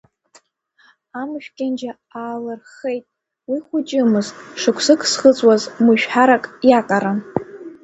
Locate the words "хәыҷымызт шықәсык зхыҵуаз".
3.65-5.61